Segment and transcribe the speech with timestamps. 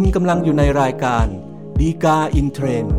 [0.00, 1.26] คุณกำลังอยู่ในรายการ
[1.80, 2.94] ฎีกาอินเทรนด์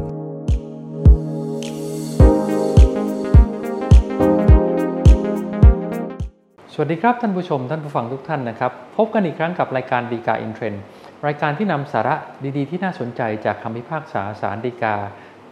[6.74, 10.82] สวัสดีครับท่านผู้ชมท่านผู้ฟังทุกท่านนะครับ พบกันอีกครั้งกับรายการฎีกาอินเทรนด์
[11.28, 12.16] รายการที่นำสาระ
[12.58, 14.96] ดีๆ ที่น่าสนใจจากคำพิพากษาศาลฎีกา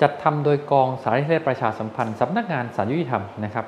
[0.02, 3.66] จัดทำโดยกองสารนิเทศประชาสัมพันธ์สำนักงานศาลยุติธรรมนะครับ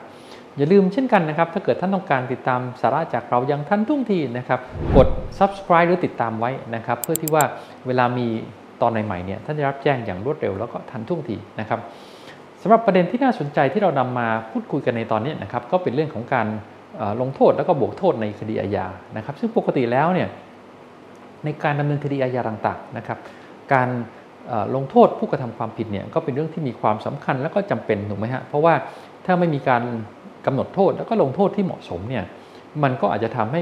[0.57, 4.59] อย่าลืมเช่นกันนะครับ ถ้าเกิดท่านต้องการติดตามสาระจากเราอย่างทันท่วงทีนะครับ
[4.95, 5.07] กด
[5.39, 7.43] subscribe หรือติดตามไว้นะครับ เพื่อที่ว่า
[7.87, 8.27] เวลามี
[8.81, 11.79] ตอนใหม่ๆเนี่ยท่านจะรับแจ้งอย่างรวดเร็วแล้วก็ทันท่วงทีนะครับ
[12.61, 16.47] สำหรับประเด็นที่น่าสนใจที่เรานำมาพูดคุยกันในตอนนี้นะครับก็เป็นเรื่องของการ
[17.21, 18.85] ลงโทษแล้วก็บวกโทษในคดีอาญา
[19.17, 20.29] นะครับ ซึ่งปกติแล้วเนี่ย
[21.45, 23.17] ในการดำเนินคดีอาญาต่างๆนะครับ
[23.73, 23.89] การ
[24.75, 28.73] ลงโทษผู้กระทำความผิดเนี่ยก็เป็นเรื่องที่มีความสำคัญและก็จำเป็นถูกไหมฮะเพราะว่า
[29.25, 29.83] ถ้าไม่มีการ
[30.45, 32.23] กำหนดโทษแล้วก็ลงโทษที่เหมาะสมเนี่ย
[32.83, 33.61] มันก็อาจจะทำให้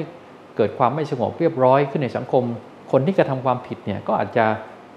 [0.57, 2.43] เกิดความไม่สงบเรียบร้อยขึ้นในสังคม
[2.91, 4.45] คนที่กระทำความผิดเนี่ยก็อาจจะ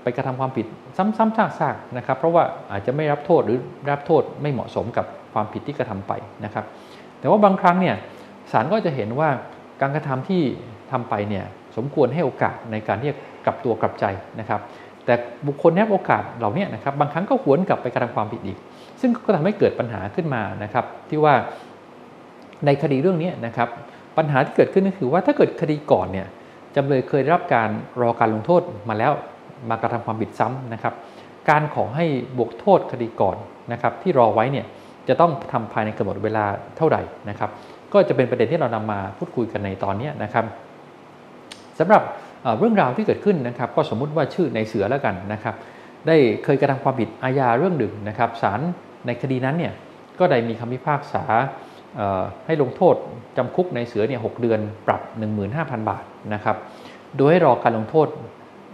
[0.03, 3.59] ไปกระทำความผิดซ้ำๆซากๆนะครับ เพราะว่าอาจจะไม่รับโทษหรือ
[3.91, 6.13] รับโทษไม่เหมาะสมกับความผิดที่กระทำไป
[6.45, 6.65] นะครับ
[7.21, 7.97] แต่ว่าบางครั้งเนี่ย
[8.53, 9.29] ศาลก็จะเห็นว่า
[9.81, 10.43] การกระทำที่
[10.93, 11.45] ทำไปเนี่ย
[11.77, 14.05] สมควรให้โอกาสในการที่จะกลับตัวกลับใจ
[14.41, 14.61] นะครับ
[15.05, 15.15] แต่
[15.47, 18.59] บุคคลได้โอกาสเหล่านี้นะครับบางครั้งก็หวนกลับไปกระทำความผิดอีก
[19.01, 21.35] ซึ่งก็ทำให้เกิดปัญหาขึ้นมานะครับที่ว่า
[22.67, 23.69] ในคดีเรื่องนี้นะครับ
[24.17, 26.27] ปัญหาที่เกิดขึ้นก็คือว่าถ้าเกิดคดีก่อนเนี่ย
[26.77, 29.13] จำเลยเคยรับการรอการลงโทษมาแล้ว
[29.71, 30.95] มากระทำความผิดซ้ำนะครับ
[31.51, 32.07] การขอให้
[32.39, 33.37] บวกโทษคดีก่อน
[33.73, 34.67] นะครับที่รอไว้เนี่ย
[35.09, 36.45] จะต้องทำภายในกำหนดเวลา
[36.77, 37.51] เท่าไหร่นะครับ
[37.93, 40.45] ก็จะเป็นประเด็นที่เรานำมาพูดคุยกันในตอนนี้นะครับ
[41.79, 42.03] สำหรับ
[42.59, 45.55] เรื่องราวที่เกิดขึ้นนะครับ ก็สมมุติว่าชื่อในเสือแล้วกันนะครับ
[46.07, 48.61] ได้เคยกระทำความผิดอาญาเรื่องหนึ่งนะครับศาล
[49.07, 49.73] ในคดีนั้นเนี่ย
[50.19, 51.25] ก็ได้มีคำพิพากษา
[52.47, 52.95] ให้ลงโทษ
[53.37, 55.01] จำคุกในเสือเนี่ยหเดือนปรับ
[55.47, 56.57] 15,000 บาทนะครับ
[57.17, 58.07] โดยให้รอการลงโทษ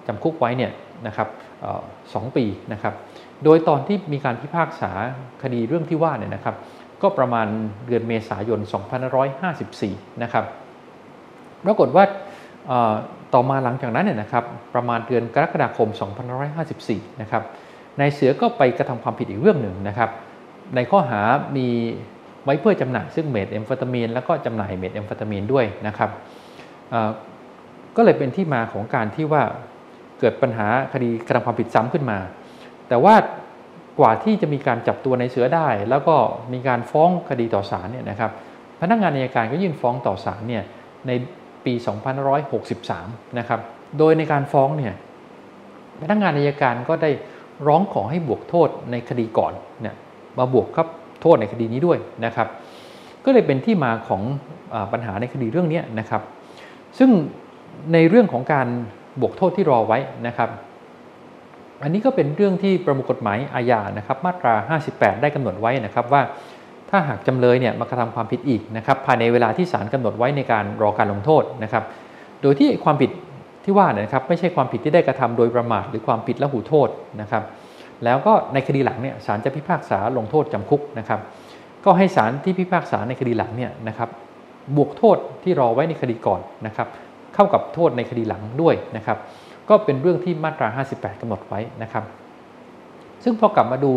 [0.06, 0.72] จำคุกไว้เนี่ย
[1.06, 1.28] นะครับ
[2.14, 2.94] สองปีนะครับ
[3.44, 4.90] โดยตอนที่มีการพิพากษา
[5.42, 6.56] คดีเรื่องที่ว่าเนี่ยนะครับ
[7.02, 7.46] ก็ประมาณ
[7.86, 8.60] เดือนเมษายน
[9.40, 10.44] 2554 นะครับ
[11.64, 12.04] ปรากฏว่า
[13.34, 14.44] ต่อมาหลังจากนั้นเนี่ยนะครับ
[14.74, 15.88] ประมาณเดือนกรกฎาคม
[16.54, 17.42] 2554 นะครับ
[18.00, 20.10] นายเสือก็ไปกระทำความผิดอีกเรื่องหนึ่งนะครับ
[20.74, 21.20] ในข้อหา
[21.56, 21.68] มี
[22.46, 26.10] ไว้เพื่อจำหน่ายซึ่งเมทแอมเฟตามีนแล้วก็จำหน่ายเมทแอมเฟตามีนด้วยนะครับ
[27.96, 29.42] ก็เลยเป็นที่มาของการที่ว่า
[30.20, 32.18] เกิดปัญหาคดีกระทำความผิดซ้ำขึ้นมา
[32.88, 33.14] แต่ว่า
[34.00, 36.16] กว่าที่จะมีการจับตัวในเสือได้ แล้วก็
[36.52, 38.30] มีการฟ้องคดีต่อศาลเนี่ยนะครับ
[38.80, 40.64] พนักงานอัยการก็ยื่นฟ้องต่อศาลเนี่ย
[41.06, 41.12] ใน
[41.64, 41.74] ปี
[42.56, 43.60] 2563 นะครับ
[43.98, 44.94] โดยในการฟ้องเนี่ย
[46.02, 47.10] พนักงานอัยการก็ได้
[47.66, 49.52] ร้องขอให้บวกโทษในคดีก่อน
[49.82, 49.94] เนี่ย
[50.38, 50.88] มาบวกครับ
[51.22, 52.48] โทษในคดีนี้ด้วยนะครับ
[53.24, 54.22] ก็เลยเป็นที่มาของ
[54.74, 56.22] อปัญหาในคดีเรื่องนี้นะครับ
[56.98, 57.10] ซึ่ง
[57.92, 58.66] ในเรื่องของการ
[59.20, 60.50] บวกโทษที่รอไว้นะครับ
[61.82, 64.54] อันนี้ก็เป็นเรื่องที่ประมวลกฎหมายอาญานะครับมาตรา
[64.88, 66.22] 58 ได้กำหนดไว้นะครับว่า
[66.90, 71.84] ถ้าหากจำเลยเนี่ยมากระทำความผิดอีกนะครับภายในเวลาที่ศาลกำหนดไว้ในการรอการลงโทษนะครับ
[72.42, 73.10] โดยที่ความผิด
[73.64, 76.88] ที่ว่านะครับไม่ใช่ความผิดที่ได้กระทำโดยประมาทหรือความผิดละหูโทษ
[77.20, 77.42] นะครับ
[78.04, 81.20] แล้วก็ในคดีหลังเนี่ยศาลจะพิพากษาลงโทษจำคุกนะครับ
[81.84, 84.08] ก็ให้ศาลที่พิพากษาในคดีหลังเนี่ยนะครับ
[84.76, 86.88] บวกโทษที่รอไว้ในคดีก่อนนะครับ
[87.34, 89.18] เข้ากับโทษในคดีหลังด้วยนะครับ
[89.68, 92.04] ก็เป็นเรื่องที่มาตรา 58กำหนดไว้นะครับ
[93.24, 93.92] ซึ่งพอกลับมาดู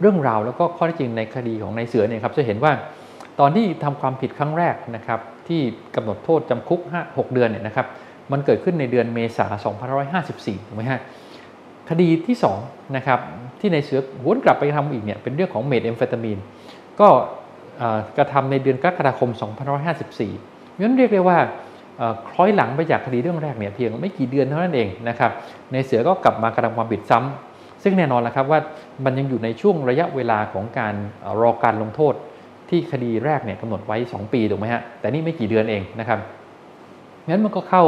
[0.00, 2.72] เรื่องราวแล้วก็ข้อที่จริงในคดีของนายเสือเนี่ยครับจะเห็นว่า
[3.40, 5.60] ตอนที่ทำความผิดครั้งแรกนะครับที่
[5.96, 7.86] กำหนดโทษจำคุก 5 6 เดือนเนี่ยนะครับ
[8.32, 9.74] มันเกิดขึ้นในเดือนเมษายน
[10.22, 11.00] 2554ถูกไหมฮะ
[11.88, 13.20] คดีที่2นะครับ
[13.60, 16.38] ที่นายเสือวนกลับไปทำอีกเนี่ยเป็นเรื่องของเมทแอมเฟตามีน
[17.00, 17.08] ก็
[18.16, 19.30] กระทำในเดือนกรกฎาคม
[20.06, 21.38] 2554งั้นเรียกได้ว่า
[22.28, 25.30] คล้อยหลังไปจากคดีเรื่องแรกเนี่ยเพียงไม่กี่เดือนเท่านั้นเองนะครับ
[25.72, 28.60] ในเสือก็กลับมากระทำความผิดซ้ำซึ่งแน่นอนแล้วครับว่า
[29.04, 30.94] มันยังอยู่ในช่วงระยะเวลาของการ
[31.40, 32.14] รอการลงโทษ
[32.70, 36.18] ที่คดีแรกเนี่ยกำหนดไว้ 2 ปีถูกไหมฮะแต่นี่ไม่กี่เดือนเองนะครับ
[37.28, 37.84] งั้นมันก็เข้า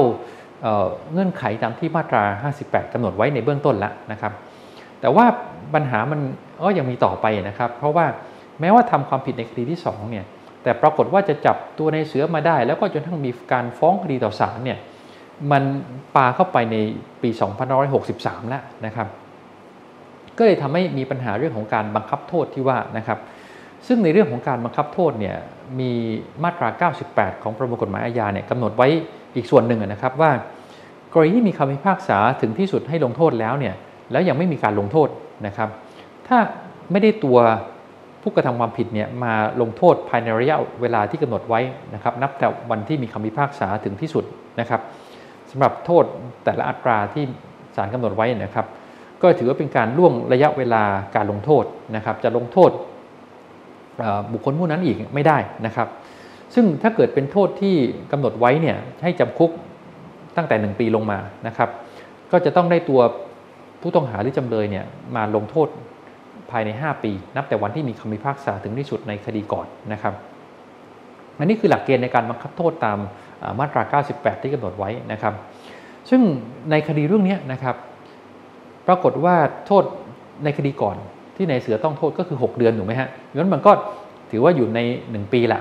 [1.13, 2.23] เงื่อนไขตามที่มาตรา
[2.59, 4.33] 58กำหนดไว้ในเบื้องต้นแล้วนะครับ
[5.01, 5.27] แต่ว่า
[5.75, 6.21] ปัญหามัน
[6.65, 8.07] ก็ยังมีต่อไปนะครับ เพราะว่า
[8.61, 10.25] แม้ว่าทำความผิดในคดีที่2เนี่ย
[10.63, 14.79] แต่ปรากฏว่าจะจับตัวในเสือมาได้ แล้วก็จนทั้งมีการฟ้องคดีต่อศาลเนี่ย
[15.53, 15.63] มัน
[16.17, 16.77] ปาเข้าไปใน
[17.23, 17.31] ปี
[17.91, 19.09] 2563 แล้วนะครับ
[20.39, 23.19] ก็เลยทำให้มีปัญหาเรื่องของการบังคับโทษที่ว่านะครับ
[23.87, 25.37] ซึ่งในเรื่องของการบังคับโทษเนี่ย
[25.81, 25.93] มี
[26.43, 26.69] มาตรา
[27.07, 28.89] 98 ของประมวลกฎหมายอาญาเนี่ยกำหนดไว้
[29.37, 30.31] อีกส่วนหนึ่งนะครับว่า
[31.13, 33.75] กรณีที่มีคำพิพากษาถึงที่สุดให้ลงโทษแล้วเนี่ย
[34.13, 35.09] แล้วยังไม่มีการลงโทษ
[35.47, 35.69] นะครับ
[36.29, 36.39] ถ้า
[36.91, 37.39] ไม่ได้ตัว
[38.23, 41.61] ผู้กระทำความผิดเนี่ยมาลงโทษภายในระยะเวลาที่กำหนดไว้
[41.95, 44.25] นะครับ นับแต่วันที่มีคำพิพากษาถึงที่สุด
[44.61, 44.81] นะครับ
[45.51, 46.05] สำหรับโทษ
[46.45, 47.25] แต่ละอัตราที่
[47.77, 48.67] ศาลกำหนดไว้นะครับ
[49.23, 50.83] ก็ถือว่าเป็นการล่วงระยะเวลา
[51.17, 51.65] การลงโทษ
[51.97, 52.71] นะครับ จะลงโทษ
[54.33, 55.89] บุคคลผู้นั้นอีกไม่ได้นะครับ
[56.55, 57.75] ซึ่งถ้าเกิดเป็นโทษที่
[58.13, 59.51] กำหนดไว้เนี่ยให้จำคุก
[60.37, 61.69] ตั้งแต่ 1 ปีลงมานะครับ
[62.33, 63.01] ก็จะต้องได้ตัว
[63.81, 64.85] ผู้ต้องหาหรือจำเลยเนี่ย
[65.17, 65.69] มาลงโทษ
[66.51, 70.15] ภายใน 5 ปี นับแต่วันที่มีคำพิพากษาถึงที่สุดในคดีก่อนนะครับ
[71.39, 72.99] อันนี้คือหลักเกณฑ์ในการบังคับโทษตาม
[73.59, 73.83] มาตรา
[74.13, 75.35] 98 ที่กำหนดไว้นะครับ
[76.11, 76.23] ซึ่ง
[76.71, 77.77] ในคดีเรื่องนี้นะครับ
[78.87, 79.37] ปรากฏว่า
[79.67, 79.85] โทษ
[80.45, 80.97] ในคดีก่อน
[81.37, 83.73] ที่ในเสือต้องโทษก็คือ 6 เดือนถูกไหมฮะงั้นมันก็
[84.31, 85.61] ถือว่าอยู่ใน 1 ปีแหละ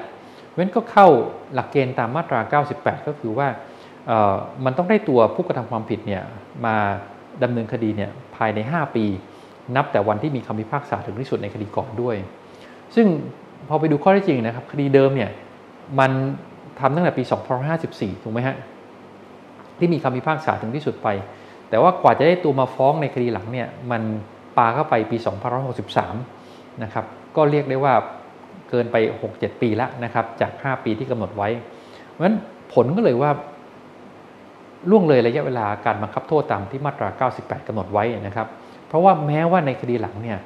[0.53, 1.07] เว้นก็เข้า
[1.53, 2.39] หลักเกณฑ์ตามมาตรา
[2.73, 3.47] 98 ก็คือว่า
[4.65, 6.23] มันต้องได้ตัวผู้กระทำความผิดเนี่ย
[6.65, 6.75] มา
[7.43, 9.05] ดำเนินคดีเนี่ยภายใน 5 ปี
[9.75, 12.15] นับแต่วันที่มีคำพิพากษาถึงที่สุดในคดีก่อนด้วย
[12.95, 13.07] ซึ่ง
[13.69, 15.29] พอไปดูข้อที่จริงนะครับ คดีเดิมเนี่ย
[15.99, 16.11] มัน
[16.79, 17.23] ทำตั้งแต่ปี
[17.73, 18.55] 2554 ถูกไหมฮะ
[19.77, 21.07] ที่มีคำพิพากษาถึงที่สุดไป
[21.69, 24.01] แต่ว่ากว่าจะได้ตัวมาฟ้องในคดีหลังเนี่ยมัน
[24.57, 25.17] ปาเข้าไปปี
[25.99, 27.05] 2563 นะครับ
[27.35, 27.93] ก็เรียกได้ว่า
[28.69, 28.95] เกินไป
[29.29, 31.49] 6-7 ปีแล้วนะครับ จาก 5 ปีที่กำหนดไว้
[32.09, 32.35] เพราะฉะนั้น
[32.73, 33.31] ผลก็เลยว่า
[34.89, 37.07] ล่วงเลยระยะเวลาการบังคับโทษตามที่มาตรา
[37.39, 38.47] 98กำหนดไว้นะครับ
[38.87, 40.37] เพราะว่าแม้ว่าในคดีหลังเนี่ย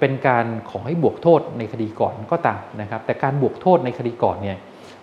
[0.00, 4.56] เป็นการขอให้บวกโทษในคดีก่อนก็ตามนะครับ แต่การบวกโทษในคดีก่อนเนี่ย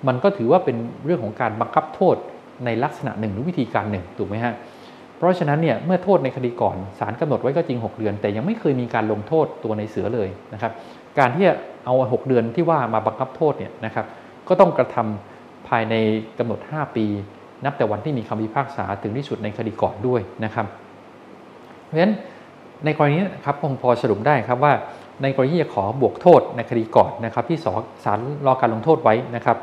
[0.07, 0.75] มันก็ถือว่าเป็น
[1.05, 2.15] เรื่องของการบังคับโทษ
[2.65, 4.53] ในลักษณะหนึ่งหรือวิธีการหนึ่งถูกไหมฮะ
[5.17, 10.71] เพราะฉะนั้นเนี่ยเมื่อโทษในคดีก่อนศาลกำหนดไว้ก็จริง 6 เดือน แต่ยังไม่เคยมีการลงโทษตัวในเสือเลยนะครับ
[11.19, 11.55] การที่จะ
[11.85, 14.05] เอา 6 เดือนที่ว่ามาบังคับโทษเนี่ยนะครับ
[14.47, 15.95] ก็ต้องกระทำภายใน
[16.39, 17.05] กำหนด 5 ปี
[17.65, 20.65] นับแต่วันที่มีคำพิพากษาถึงที่สุดในคดีก่อนด้วยนะครับ
[21.85, 22.13] เพราะฉะนั้น
[22.85, 24.73] ในกรณีนี้ครับคงพอสรุปได้ครับว่า
[25.21, 27.59] ในกรณีที่จะขอบวกโทษในคดีก่อนนะครับ ที่
[28.05, 29.57] ศาลรอการลงโทษไว้นะครับ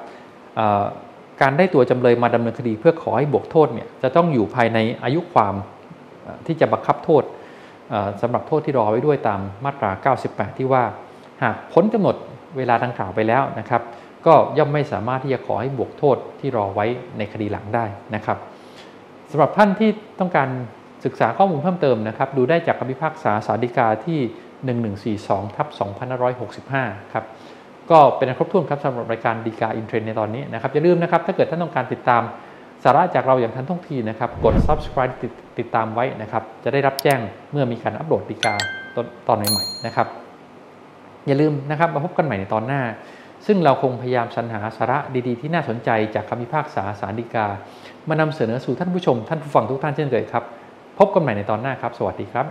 [1.42, 5.54] การได้ตัวจำเลยมาดำเนินคดีเพื่อขอให้บวกโทษเนี่ยจะต้องอยู่ภายในอายุความ
[6.46, 7.22] ที่จะบังคับโทษ
[8.22, 9.90] สำหรับโทษที่รอไว้ด้วยตามมาตรา
[10.24, 10.84] 98 ที่ว่า
[11.42, 12.16] หากพ้นกำหนด
[12.56, 13.82] เวลาดังกล่าวไปแล้วนะครับ
[14.26, 16.86] ก็ย่อมไม่สามารถที่จะขอให้บวกโทษที่รอไว้
[17.18, 17.84] ในคดีหลังได้
[18.14, 18.38] นะครับ
[19.30, 19.90] สำหรับท่านที่
[20.20, 20.48] ต้องการ
[21.04, 24.20] ศึกษาข้อมูลเพิ่มเติมนะครับ ดูได้จากคำพิพากษาสาริกาที่
[25.14, 25.68] 1142ทับ
[26.40, 27.24] 2565 ครับ
[27.90, 32.22] ก็เป็นครบถ้วนครับสำหรับรายการดีกาอินเทรนในตอนนี้นะครับอย่าลืมนะครับถ้าเกิดท่านต้องการติดตาม
[32.84, 35.14] สาระจากเราอย่างทันท่วงทีนะครับ กด subscribe
[35.58, 37.20] ติดตามไว้นะครับ จะได้รับแจ้ง
[37.52, 38.54] เมื่อมีการอัปโหลดดีกา
[39.28, 40.06] ตอนใหม่ๆนะครับ
[41.26, 42.82] อย่าลืมนะครับมาพบกันใหม่ในตอนหน้า
[43.46, 47.46] ซึ่งเราคงพยายามสรรหาสาระดีๆ ที่น่าสนใจจากคำพิพากษาสารดีกา
[48.08, 50.44] มานำเสนอสู่ท่านผู้ชม ท่านผู้ฟังทุกท่านเช่นเคยครับ
[50.98, 52.46] พบกันใหม่ในตอนหน้าครับ สวัสดีครับ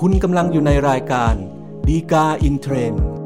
[0.00, 1.34] คุณกำลังอยู่ในรายการ
[1.88, 3.21] ดีกาอินเทรนด์